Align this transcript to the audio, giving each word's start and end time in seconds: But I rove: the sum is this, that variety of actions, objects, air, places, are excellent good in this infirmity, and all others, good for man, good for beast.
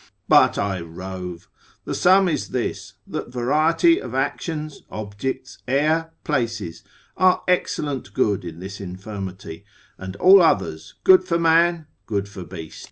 But 0.27 0.57
I 0.57 0.79
rove: 0.81 1.47
the 1.85 1.93
sum 1.93 2.27
is 2.27 2.49
this, 2.49 2.93
that 3.05 3.31
variety 3.31 4.01
of 4.01 4.15
actions, 4.15 4.81
objects, 4.89 5.59
air, 5.67 6.11
places, 6.23 6.83
are 7.17 7.43
excellent 7.47 8.11
good 8.15 8.43
in 8.43 8.57
this 8.57 8.81
infirmity, 8.81 9.63
and 9.99 10.15
all 10.15 10.41
others, 10.41 10.95
good 11.03 11.23
for 11.23 11.37
man, 11.37 11.85
good 12.07 12.27
for 12.27 12.43
beast. 12.43 12.79